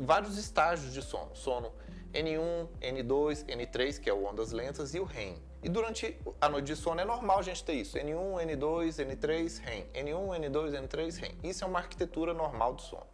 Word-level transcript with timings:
vários 0.00 0.38
estágios 0.38 0.92
de 0.92 1.02
sono. 1.02 1.36
Sono 1.36 1.72
N1, 2.12 2.68
N2, 2.80 3.44
N3, 3.46 4.00
que 4.00 4.10
é 4.10 4.12
o 4.12 4.24
ondas 4.24 4.50
lentas, 4.50 4.94
e 4.94 5.00
o 5.00 5.04
REM. 5.04 5.36
E 5.62 5.68
durante 5.68 6.18
a 6.40 6.48
noite 6.48 6.66
de 6.66 6.76
sono 6.76 7.00
é 7.00 7.04
normal 7.04 7.38
a 7.38 7.42
gente 7.42 7.62
ter 7.62 7.74
isso. 7.74 7.98
N1, 7.98 8.46
N2, 8.46 9.06
N3, 9.06 9.60
REM. 9.60 9.84
N1, 9.92 10.50
N2, 10.50 10.88
N3, 10.88 11.20
REM. 11.20 11.38
Isso 11.44 11.62
é 11.62 11.66
uma 11.66 11.78
arquitetura 11.78 12.32
normal 12.32 12.74
do 12.74 12.82
sono. 12.82 13.06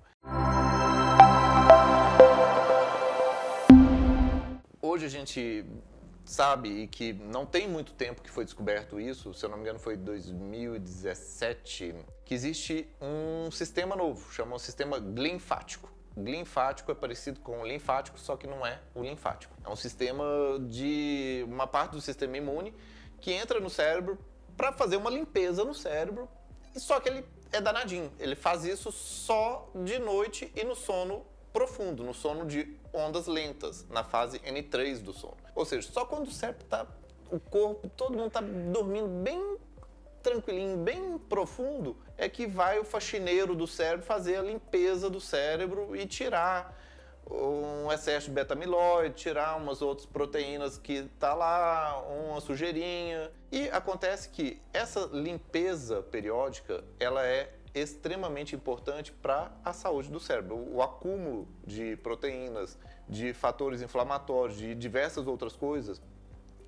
Hoje 4.80 5.04
a 5.06 5.08
gente 5.08 5.66
sabe 6.24 6.68
e 6.68 6.86
que 6.86 7.12
não 7.12 7.44
tem 7.44 7.68
muito 7.68 7.92
tempo 7.92 8.22
que 8.22 8.30
foi 8.30 8.44
descoberto 8.44 8.98
isso, 9.00 9.34
se 9.34 9.44
eu 9.44 9.50
não 9.50 9.56
me 9.56 9.62
engano 9.62 9.78
foi 9.78 9.96
2017, 9.96 11.94
que 12.24 12.34
existe 12.34 12.88
um 13.00 13.50
sistema 13.50 13.94
novo, 13.94 14.32
chama 14.32 14.56
o 14.56 14.58
sistema 14.58 14.98
glinfático. 14.98 15.95
Glinfático 16.16 16.90
é 16.90 16.94
parecido 16.94 17.40
com 17.40 17.60
o 17.60 17.66
linfático, 17.66 18.18
só 18.18 18.36
que 18.36 18.46
não 18.46 18.66
é 18.66 18.80
o 18.94 19.02
linfático. 19.02 19.54
É 19.64 19.68
um 19.68 19.76
sistema 19.76 20.24
de 20.68 21.44
uma 21.46 21.66
parte 21.66 21.92
do 21.92 22.00
sistema 22.00 22.36
imune 22.36 22.74
que 23.20 23.32
entra 23.32 23.60
no 23.60 23.68
cérebro 23.68 24.18
para 24.56 24.72
fazer 24.72 24.96
uma 24.96 25.10
limpeza 25.10 25.62
no 25.62 25.74
cérebro, 25.74 26.28
só 26.74 26.98
que 27.00 27.08
ele 27.10 27.24
é 27.52 27.60
danadinho. 27.60 28.10
Ele 28.18 28.34
faz 28.34 28.64
isso 28.64 28.90
só 28.90 29.70
de 29.74 29.98
noite 29.98 30.50
e 30.56 30.64
no 30.64 30.74
sono 30.74 31.24
profundo, 31.52 32.02
no 32.02 32.14
sono 32.14 32.46
de 32.46 32.76
ondas 32.92 33.26
lentas, 33.26 33.86
na 33.90 34.02
fase 34.02 34.38
N3 34.40 34.98
do 35.00 35.12
sono. 35.12 35.36
Ou 35.54 35.64
seja, 35.64 35.90
só 35.90 36.04
quando 36.06 36.28
o 36.28 36.30
cérebro 36.30 36.64
está, 36.64 36.86
o 37.30 37.38
corpo, 37.38 37.88
todo 37.90 38.12
mundo 38.12 38.28
está 38.28 38.40
dormindo 38.40 39.08
bem 39.22 39.58
tranquilinho, 40.26 40.76
bem 40.78 41.16
profundo, 41.18 41.96
é 42.18 42.28
que 42.28 42.48
vai 42.48 42.80
o 42.80 42.84
faxineiro 42.84 43.54
do 43.54 43.64
cérebro 43.64 44.04
fazer 44.04 44.36
a 44.36 44.42
limpeza 44.42 45.08
do 45.08 45.20
cérebro 45.20 45.94
e 45.94 46.04
tirar 46.04 46.76
um 47.30 47.92
excesso 47.92 48.26
de 48.26 48.32
beta-amiloide, 48.32 49.14
tirar 49.14 49.56
umas 49.56 49.80
outras 49.80 50.04
proteínas 50.04 50.78
que 50.78 51.04
tá 51.20 51.32
lá, 51.32 52.02
uma 52.08 52.40
sujeirinha. 52.40 53.30
E 53.52 53.68
acontece 53.68 54.28
que 54.30 54.60
essa 54.72 55.08
limpeza 55.12 56.02
periódica, 56.02 56.82
ela 56.98 57.24
é 57.24 57.52
extremamente 57.72 58.56
importante 58.56 59.12
para 59.12 59.52
a 59.64 59.72
saúde 59.72 60.10
do 60.10 60.18
cérebro. 60.18 60.56
O 60.56 60.82
acúmulo 60.82 61.46
de 61.64 61.96
proteínas, 61.98 62.76
de 63.08 63.32
fatores 63.32 63.80
inflamatórios, 63.80 64.58
de 64.58 64.74
diversas 64.74 65.28
outras 65.28 65.54
coisas 65.54 66.02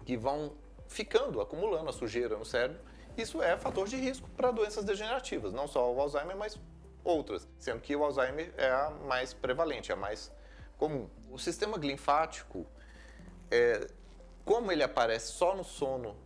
que 0.05 0.17
vão 0.17 0.53
ficando, 0.87 1.41
acumulando 1.41 1.91
a 1.91 1.93
sujeira 1.93 2.37
no 2.37 2.45
cérebro, 2.45 2.81
isso 3.23 3.43
é 3.43 3.57
fator 3.57 3.89
de 3.89 3.97
risco 3.97 4.29
para 4.37 4.51
doenças 4.51 4.85
degenerativas, 4.85 5.53
não 5.53 5.67
só 5.67 5.93
o 5.93 6.01
Alzheimer, 6.01 6.37
mas 6.37 6.59
outras, 7.05 7.49
sendo 7.59 7.81
que 7.81 7.95
o 7.95 8.05
Alzheimer 8.05 8.53
é 8.57 8.69
a 8.69 8.91
mais 9.07 9.33
prevalente, 9.33 9.91
é 9.91 9.95
a 9.95 9.97
mais 9.97 10.33
comum. 10.77 11.09
O 11.31 11.39
sistema 11.39 11.77
linfático, 11.77 12.67
é, 13.51 13.89
como 14.45 14.71
ele 14.71 14.83
aparece 14.83 15.33
só 15.33 15.55
no 15.55 15.65
sono 15.65 16.17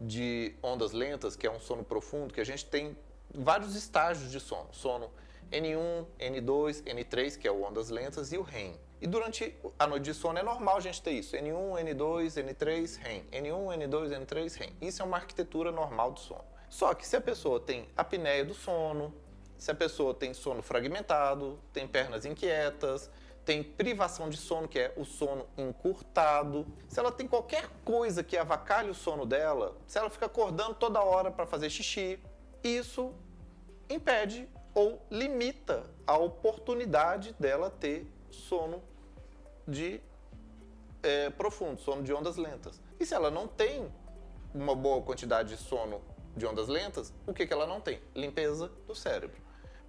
de 0.00 0.54
ondas 0.62 0.92
lentas, 0.92 1.36
que 1.36 1.46
é 1.46 1.50
um 1.50 1.60
sono 1.60 1.84
profundo, 1.84 2.32
que 2.32 2.40
a 2.40 2.44
gente 2.44 2.64
tem 2.66 2.96
vários 3.34 3.74
estágios 3.74 4.30
de 4.30 4.40
sono. 4.40 4.68
Sono 4.72 5.10
N1, 5.50 6.06
N2, 6.18 6.82
N3, 6.84 7.38
que 7.38 7.48
é 7.48 7.50
o 7.50 7.62
ondas 7.62 7.90
lentas, 7.90 8.32
e 8.32 8.38
o 8.38 8.42
REM. 8.42 8.78
E 9.00 9.06
durante 9.06 9.54
a 9.78 9.86
noite 9.86 10.04
de 10.04 10.14
sono 10.14 10.38
é 10.38 10.42
normal 10.42 10.76
a 10.76 10.80
gente 10.80 11.00
ter 11.00 11.12
isso. 11.12 11.36
N1, 11.36 11.94
N2, 11.94 12.44
N3, 12.44 12.98
REM. 12.98 13.22
N1, 13.30 13.88
N2, 13.88 14.26
N3, 14.26 14.56
REM. 14.56 14.72
Isso 14.80 15.02
é 15.02 15.04
uma 15.04 15.16
arquitetura 15.16 15.70
normal 15.70 16.12
do 16.12 16.20
sono. 16.20 16.44
Só 16.68 16.92
que 16.94 17.06
se 17.06 17.16
a 17.16 17.20
pessoa 17.20 17.60
tem 17.60 17.88
apneia 17.96 18.44
do 18.44 18.54
sono, 18.54 19.14
se 19.56 19.70
a 19.70 19.74
pessoa 19.74 20.12
tem 20.12 20.34
sono 20.34 20.62
fragmentado, 20.62 21.58
tem 21.72 21.86
pernas 21.86 22.24
inquietas, 22.24 23.10
tem 23.44 23.62
privação 23.62 24.28
de 24.28 24.36
sono, 24.36 24.68
que 24.68 24.78
é 24.78 24.92
o 24.96 25.04
sono 25.04 25.46
encurtado, 25.56 26.66
se 26.86 27.00
ela 27.00 27.10
tem 27.10 27.26
qualquer 27.26 27.68
coisa 27.84 28.22
que 28.22 28.36
avacalhe 28.36 28.90
o 28.90 28.94
sono 28.94 29.24
dela, 29.24 29.74
se 29.86 29.98
ela 29.98 30.10
fica 30.10 30.26
acordando 30.26 30.74
toda 30.74 31.00
hora 31.00 31.30
para 31.30 31.46
fazer 31.46 31.70
xixi, 31.70 32.20
isso 32.62 33.14
impede 33.88 34.46
ou 34.74 35.00
limita 35.10 35.84
a 36.06 36.18
oportunidade 36.18 37.34
dela 37.38 37.70
ter 37.70 38.06
sono 38.30 38.82
de 39.66 40.00
é, 41.02 41.30
profundo, 41.30 41.80
sono 41.80 42.02
de 42.02 42.12
ondas 42.12 42.36
lentas. 42.36 42.80
E 42.98 43.06
se 43.06 43.14
ela 43.14 43.30
não 43.30 43.46
tem 43.46 43.92
uma 44.54 44.74
boa 44.74 45.02
quantidade 45.02 45.50
de 45.50 45.56
sono 45.56 46.00
de 46.36 46.46
ondas 46.46 46.68
lentas, 46.68 47.12
o 47.26 47.34
que, 47.34 47.46
que 47.46 47.52
ela 47.52 47.66
não 47.66 47.80
tem? 47.80 48.00
Limpeza 48.14 48.70
do 48.86 48.94
cérebro. 48.94 49.40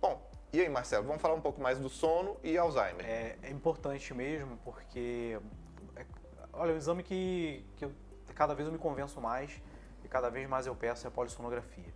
Bom, 0.02 0.22
e 0.52 0.60
aí, 0.60 0.70
Marcelo, 0.70 1.06
vamos 1.06 1.22
falar 1.22 1.36
um 1.36 1.42
pouco 1.42 1.62
mais 1.62 1.78
do 1.78 1.90
sono 1.90 2.38
e 2.44 2.58
Alzheimer. 2.58 3.06
É, 3.06 3.38
é 3.44 3.50
importante 3.52 4.14
mesmo, 4.14 4.58
porque, 4.64 5.40
é, 5.96 6.06
olha, 6.54 6.74
o 6.74 6.78
exame 6.78 7.04
que, 7.04 7.66
que 7.78 7.86
eu, 7.86 7.92
cada 8.34 8.54
vez 8.56 8.68
eu 8.68 8.72
me 8.72 8.80
convenço 8.80 9.22
mais 9.22 9.62
e 10.04 10.08
cada 10.08 10.30
vez 10.30 10.50
mais 10.50 10.66
eu 10.66 10.76
peço 10.76 11.06
é 11.06 11.08
a 11.08 11.12
polissonografia. 11.12 11.94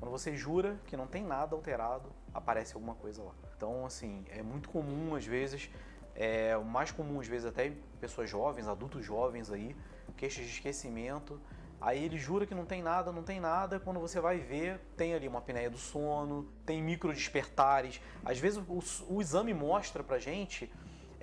Quando 0.00 0.10
você 0.10 0.34
jura 0.34 0.80
que 0.86 0.96
não 0.96 1.06
tem 1.06 1.22
nada 1.22 1.54
alterado, 1.54 2.10
aparece 2.34 2.74
alguma 2.74 2.94
coisa 2.94 3.22
lá. 3.22 3.32
Então, 3.56 3.86
assim, 3.86 4.24
é 4.30 4.42
muito 4.42 4.68
comum 4.68 5.14
às 5.14 5.24
vezes, 5.24 5.70
é 6.14 6.56
o 6.56 6.64
mais 6.64 6.90
comum 6.90 7.20
às 7.20 7.26
vezes 7.26 7.46
até 7.46 7.72
pessoas 8.00 8.28
jovens, 8.28 8.68
adultos 8.68 9.04
jovens 9.04 9.50
aí, 9.50 9.76
queixas 10.16 10.44
de 10.44 10.50
esquecimento. 10.50 11.40
Aí 11.80 12.04
ele 12.04 12.16
jura 12.16 12.46
que 12.46 12.54
não 12.54 12.64
tem 12.64 12.80
nada, 12.80 13.10
não 13.10 13.24
tem 13.24 13.40
nada. 13.40 13.80
Quando 13.80 13.98
você 13.98 14.20
vai 14.20 14.38
ver, 14.38 14.78
tem 14.96 15.14
ali 15.14 15.26
uma 15.26 15.40
apneia 15.40 15.68
do 15.68 15.78
sono, 15.78 16.48
tem 16.64 16.80
micro 16.80 17.12
despertares. 17.12 18.00
Às 18.24 18.38
vezes 18.38 18.62
o, 18.68 19.12
o 19.12 19.20
exame 19.20 19.52
mostra 19.52 20.02
pra 20.04 20.18
gente 20.18 20.70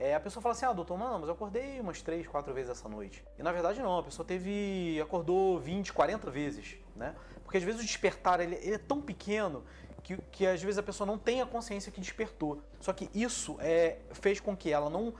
é, 0.01 0.15
a 0.15 0.19
pessoa 0.19 0.41
fala 0.41 0.53
assim, 0.55 0.65
ah, 0.65 0.71
doutor, 0.71 0.97
mano, 0.97 1.19
mas 1.19 1.27
eu 1.27 1.33
acordei 1.33 1.77
umas 1.81 2.01
3, 2.01 2.25
4 2.25 2.53
vezes 2.53 2.69
essa 2.69 2.87
noite. 2.87 3.21
E 3.37 3.43
na 3.43 3.51
verdade 3.51 3.81
não, 3.81 3.97
a 3.97 4.03
pessoa 4.03 4.25
teve, 4.25 4.97
acordou 5.01 5.59
20, 5.59 5.91
40 5.91 6.31
vezes, 6.31 6.77
né? 6.95 7.13
Porque 7.43 7.57
às 7.57 7.63
vezes 7.63 7.81
o 7.81 7.83
despertar 7.83 8.39
ele, 8.39 8.55
ele 8.55 8.75
é 8.75 8.77
tão 8.77 9.01
pequeno 9.01 9.61
que, 10.01 10.17
que, 10.31 10.45
às 10.45 10.61
vezes 10.61 10.77
a 10.77 10.83
pessoa 10.83 11.05
não 11.05 11.17
tem 11.17 11.41
a 11.41 11.45
consciência 11.45 11.91
que 11.91 11.99
despertou. 11.99 12.61
Só 12.79 12.93
que 12.93 13.09
isso 13.13 13.57
é, 13.59 13.97
fez 14.11 14.39
com 14.39 14.55
que 14.55 14.71
ela 14.71 14.89
não 14.89 15.13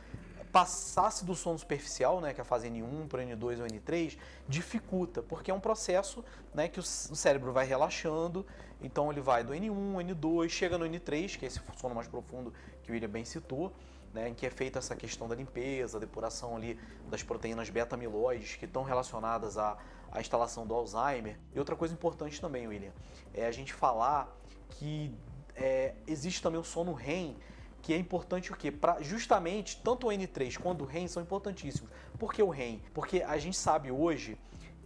passasse 0.51 1.25
do 1.25 1.35
sono 1.35 1.59
superficial, 1.59 2.19
né, 2.19 2.33
que 2.33 2.41
é 2.41 2.43
a 2.43 2.45
fase 2.45 2.67
N1 2.69 3.07
para 3.07 3.23
N2 3.23 3.59
ou 3.59 3.67
N3, 3.67 4.17
dificulta, 4.47 5.21
porque 5.21 5.51
é 5.51 5.53
um 5.53 5.59
processo 5.59 6.23
né, 6.53 6.67
que 6.67 6.79
o 6.79 6.83
cérebro 6.83 7.53
vai 7.53 7.65
relaxando, 7.65 8.45
então 8.81 9.11
ele 9.11 9.21
vai 9.21 9.43
do 9.43 9.53
N1, 9.53 10.15
N2, 10.15 10.49
chega 10.49 10.77
no 10.77 10.85
N3, 10.85 11.37
que 11.37 11.45
é 11.45 11.47
esse 11.47 11.61
sono 11.77 11.93
mais 11.93 12.07
profundo 12.07 12.53
que 12.81 12.91
o 12.91 12.93
William 12.93 13.09
bem 13.09 13.25
citou, 13.25 13.71
né, 14.13 14.29
em 14.29 14.33
que 14.33 14.45
é 14.45 14.49
feita 14.49 14.79
essa 14.79 14.95
questão 14.95 15.27
da 15.27 15.35
limpeza, 15.35 15.99
depuração 15.99 16.55
ali 16.55 16.79
das 17.07 17.21
proteínas 17.21 17.69
beta-amiloides 17.69 18.55
que 18.55 18.65
estão 18.65 18.83
relacionadas 18.83 19.57
à, 19.57 19.77
à 20.11 20.19
instalação 20.19 20.65
do 20.65 20.73
Alzheimer. 20.73 21.37
E 21.53 21.59
outra 21.59 21.75
coisa 21.75 21.93
importante 21.93 22.41
também, 22.41 22.67
William, 22.67 22.91
é 23.33 23.45
a 23.45 23.51
gente 23.51 23.71
falar 23.71 24.35
que 24.69 25.13
é, 25.55 25.93
existe 26.07 26.41
também 26.41 26.59
o 26.59 26.63
sono 26.63 26.93
REM, 26.93 27.35
que 27.81 27.93
é 27.93 27.97
importante 27.97 28.51
o 28.51 28.55
quê? 28.55 28.71
Pra, 28.71 29.01
justamente, 29.01 29.81
tanto 29.83 30.07
o 30.07 30.09
N3 30.09 30.57
quanto 30.57 30.83
o 30.83 30.87
REM 30.87 31.07
são 31.07 31.21
importantíssimos. 31.23 31.89
Por 32.17 32.33
que 32.33 32.41
o 32.41 32.49
REM? 32.49 32.81
Porque 32.93 33.21
a 33.21 33.37
gente 33.37 33.57
sabe 33.57 33.91
hoje 33.91 34.37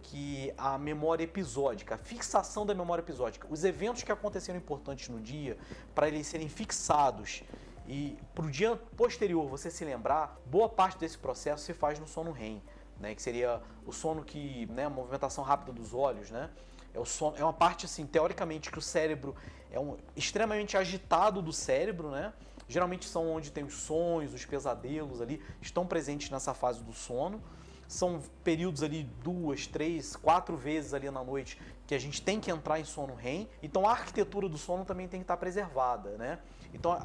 que 0.02 0.52
a 0.56 0.76
memória 0.76 1.24
episódica, 1.24 1.94
a 1.94 1.98
fixação 1.98 2.66
da 2.66 2.74
memória 2.74 3.02
episódica, 3.02 3.46
os 3.50 3.64
eventos 3.64 4.02
que 4.02 4.12
aconteceram 4.12 4.58
importantes 4.58 5.08
no 5.08 5.20
dia, 5.20 5.56
para 5.94 6.08
eles 6.08 6.26
serem 6.26 6.48
fixados 6.48 7.42
e 7.86 8.16
para 8.34 8.44
o 8.44 8.50
dia 8.50 8.76
posterior 8.96 9.46
você 9.48 9.70
se 9.70 9.84
lembrar, 9.84 10.38
boa 10.46 10.68
parte 10.68 10.98
desse 10.98 11.18
processo 11.18 11.64
se 11.64 11.72
faz 11.72 11.98
no 11.98 12.06
sono 12.06 12.32
REM, 12.32 12.62
né? 13.04 13.14
que 13.14 13.22
seria 13.22 13.60
o 13.86 13.92
sono 13.92 14.24
que, 14.24 14.66
né, 14.66 14.84
a 14.86 14.90
movimentação 14.90 15.44
rápida 15.44 15.72
dos 15.72 15.94
olhos, 15.94 16.30
né? 16.30 16.50
É, 16.92 16.98
o 16.98 17.04
sono, 17.04 17.36
é 17.36 17.42
uma 17.42 17.52
parte, 17.52 17.86
assim, 17.86 18.06
teoricamente, 18.06 18.70
que 18.70 18.78
o 18.78 18.82
cérebro 18.82 19.34
é 19.70 19.78
um, 19.78 19.96
extremamente 20.16 20.76
agitado 20.76 21.42
do 21.42 21.52
cérebro, 21.52 22.10
né? 22.10 22.32
Geralmente 22.68 23.06
são 23.06 23.30
onde 23.30 23.50
tem 23.50 23.64
os 23.64 23.74
sonhos, 23.74 24.32
os 24.32 24.44
pesadelos 24.44 25.20
ali, 25.20 25.42
estão 25.60 25.86
presentes 25.86 26.30
nessa 26.30 26.54
fase 26.54 26.82
do 26.82 26.92
sono. 26.92 27.42
São 27.86 28.22
períodos 28.42 28.82
ali 28.82 29.04
duas, 29.22 29.66
três, 29.66 30.16
quatro 30.16 30.56
vezes 30.56 30.94
ali 30.94 31.10
na 31.10 31.22
noite 31.22 31.60
que 31.86 31.94
a 31.94 31.98
gente 31.98 32.22
tem 32.22 32.40
que 32.40 32.50
entrar 32.50 32.80
em 32.80 32.84
sono 32.84 33.14
REM. 33.14 33.46
Então 33.62 33.86
a 33.86 33.90
arquitetura 33.90 34.48
do 34.48 34.56
sono 34.56 34.84
também 34.86 35.06
tem 35.06 35.20
que 35.20 35.24
estar 35.24 35.36
preservada, 35.36 36.16
né? 36.16 36.38
Então 36.72 36.96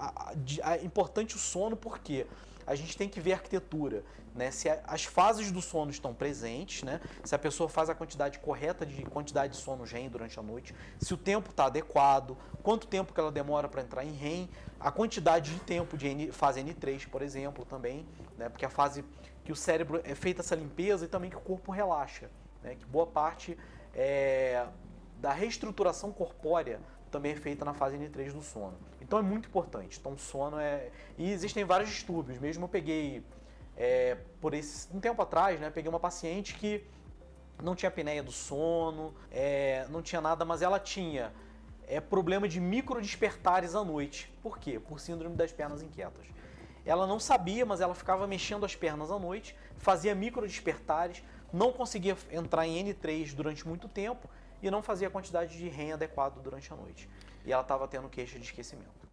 é 0.64 0.84
importante 0.84 1.36
o 1.36 1.40
sono 1.40 1.76
porque 1.76 2.26
a 2.70 2.76
gente 2.76 2.96
tem 2.96 3.10
que 3.10 3.20
ver 3.20 3.34
a 3.34 3.36
arquitetura, 3.38 4.04
né? 4.36 4.52
Se 4.52 4.70
as 4.70 5.04
fases 5.04 5.52
do 5.52 5.60
sono 5.60 5.90
estão 5.90 6.14
presentes, 6.14 6.84
né? 6.84 7.02
Se 7.24 7.34
a 7.34 7.40
pessoa 7.40 7.68
faz 7.68 7.90
a 7.90 7.96
quantidade 7.96 8.38
correta 8.38 8.86
de 8.86 9.02
quantidade 9.06 9.54
de 9.54 9.60
sono 9.60 9.84
REM 9.84 10.08
durante 10.08 10.40
a 10.40 10.44
noite, 10.44 10.76
se 11.00 11.12
o 11.12 11.18
tempo 11.18 11.50
está 11.50 11.66
adequado, 11.66 12.38
quanto 12.62 12.86
tempo 12.86 13.12
que 13.12 13.20
ela 13.20 13.32
demora 13.32 13.68
para 13.68 13.82
entrar 13.82 14.06
em 14.06 14.12
REM, 14.12 14.48
a 14.80 14.92
quantidade 14.92 15.52
de 15.52 15.60
tempo 15.62 15.98
de 15.98 16.10
N, 16.10 16.32
fase 16.32 16.62
N3, 16.62 17.10
por 17.10 17.24
exemplo, 17.24 17.66
também, 17.66 18.06
né? 18.38 18.50
Porque 18.50 18.64
a 18.64 18.70
fase 18.70 19.04
que 19.44 19.52
o 19.52 19.56
cérebro 19.56 20.00
é 20.04 20.14
feita 20.14 20.42
essa 20.42 20.54
limpeza 20.54 21.06
e 21.06 21.08
também 21.08 21.32
que 21.32 21.38
o 21.38 21.42
corpo 21.42 21.72
relaxa, 21.72 22.30
né? 22.62 22.76
Que 22.76 22.86
boa 22.86 23.08
parte 23.08 23.58
é, 23.96 24.68
da 25.18 25.34
reestruturação 25.34 26.12
corpórea 26.12 26.80
também 27.10 27.34
é 27.34 27.36
feita 27.36 27.66
na 27.66 27.74
fase 27.74 27.98
N3 27.98 28.32
do 28.32 28.42
sono. 28.42 28.78
Então 29.02 29.18
é 29.20 29.22
muito 29.22 29.50
importante. 29.50 29.98
Então 30.00 30.18
sono 30.18 30.60
é. 30.60 30.90
E 31.18 31.32
existem 31.32 31.64
vários 31.64 31.90
distúrbios. 31.90 32.40
Mesmo 32.40 32.66
eu 32.66 32.70
peguei 32.70 33.24
é, 33.76 34.18
por 34.42 34.54
esse 34.54 34.88
um 34.94 35.00
tempo 35.00 35.22
atrás, 35.22 35.60
né? 35.60 35.70
Peguei 35.70 35.90
uma 35.90 36.00
paciente 36.00 36.56
que 36.56 36.84
não 37.62 37.76
tinha 37.76 37.90
apneia 37.90 38.24
do 38.24 38.32
sono, 38.32 39.14
é, 39.32 39.86
não 39.90 40.02
tinha 40.02 40.22
nada, 40.22 40.46
mas 40.46 40.62
ela 40.62 40.80
tinha 40.80 41.34
é, 41.88 42.00
problema 42.00 42.48
de 42.48 42.60
micro 42.60 43.02
despertares 43.02 43.76
à 43.76 43.84
noite. 43.84 44.32
Por 44.42 44.58
quê? 44.60 44.80
Por 44.80 45.00
síndrome 45.00 45.36
das 45.36 45.52
pernas 45.52 45.82
inquietas. 45.82 46.26
Ela 46.86 47.06
não 47.06 47.20
sabia, 47.20 47.66
mas 47.66 47.82
ela 47.82 47.94
ficava 47.94 48.26
mexendo 48.26 48.66
as 48.66 48.76
pernas 48.76 49.12
à 49.12 49.20
noite, 49.20 49.56
fazia 49.78 50.16
micro 50.16 50.48
despertares, 50.48 51.22
não 51.52 51.72
conseguia 51.72 52.18
entrar 52.32 52.66
em 52.66 52.84
N3 52.86 53.34
durante 53.34 53.68
muito 53.68 53.88
tempo 53.88 54.30
e 54.62 54.70
não 54.70 54.82
fazia 54.82 55.08
a 55.08 55.12
quantidade 55.12 55.58
de 55.58 55.68
REM 55.68 55.94
adequado 55.94 56.42
durante 56.42 56.72
a 56.72 56.76
noite. 56.76 57.10
E 57.46 57.52
ela 57.52 57.62
estava 57.62 57.88
tendo 57.88 58.10
queixa 58.10 58.38
de 58.38 58.46
esquecimento. 58.46 59.09